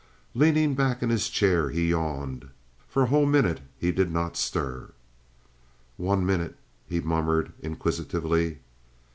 [0.33, 2.49] Leaning back in his chair, he yawned.
[2.89, 4.93] For a whole minute he did not stir.
[5.95, 6.55] "One minute?"
[6.89, 8.57] he murmured inquisitively.